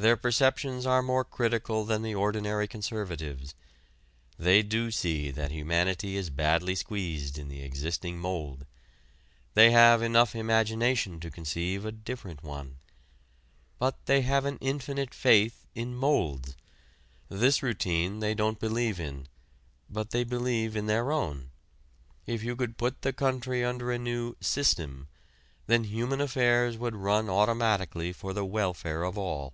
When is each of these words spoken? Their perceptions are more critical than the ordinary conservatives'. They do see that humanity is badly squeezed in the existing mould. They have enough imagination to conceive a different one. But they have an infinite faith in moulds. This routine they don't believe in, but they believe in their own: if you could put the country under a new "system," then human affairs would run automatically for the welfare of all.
Their 0.00 0.16
perceptions 0.16 0.86
are 0.86 1.02
more 1.02 1.26
critical 1.26 1.84
than 1.84 2.00
the 2.00 2.14
ordinary 2.14 2.66
conservatives'. 2.66 3.54
They 4.38 4.62
do 4.62 4.90
see 4.90 5.30
that 5.30 5.50
humanity 5.50 6.16
is 6.16 6.30
badly 6.30 6.74
squeezed 6.74 7.36
in 7.36 7.48
the 7.48 7.60
existing 7.60 8.18
mould. 8.18 8.64
They 9.52 9.72
have 9.72 10.00
enough 10.00 10.34
imagination 10.34 11.20
to 11.20 11.30
conceive 11.30 11.84
a 11.84 11.92
different 11.92 12.42
one. 12.42 12.78
But 13.78 14.06
they 14.06 14.22
have 14.22 14.46
an 14.46 14.56
infinite 14.62 15.12
faith 15.12 15.66
in 15.74 15.94
moulds. 15.94 16.56
This 17.28 17.62
routine 17.62 18.20
they 18.20 18.32
don't 18.34 18.58
believe 18.58 18.98
in, 18.98 19.28
but 19.90 20.12
they 20.12 20.24
believe 20.24 20.76
in 20.76 20.86
their 20.86 21.12
own: 21.12 21.50
if 22.24 22.42
you 22.42 22.56
could 22.56 22.78
put 22.78 23.02
the 23.02 23.12
country 23.12 23.62
under 23.62 23.92
a 23.92 23.98
new 23.98 24.34
"system," 24.40 25.08
then 25.66 25.84
human 25.84 26.22
affairs 26.22 26.78
would 26.78 26.96
run 26.96 27.28
automatically 27.28 28.14
for 28.14 28.32
the 28.32 28.46
welfare 28.46 29.02
of 29.02 29.18
all. 29.18 29.52